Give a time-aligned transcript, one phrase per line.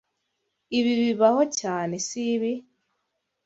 [0.77, 2.53] Ibi bibaho cyane, sibi?